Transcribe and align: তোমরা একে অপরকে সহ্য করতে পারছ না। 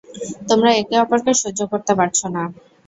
তোমরা 0.49 0.69
একে 0.73 0.95
অপরকে 1.03 1.31
সহ্য 1.41 1.59
করতে 1.71 1.93
পারছ 1.99 2.19
না। 2.35 2.43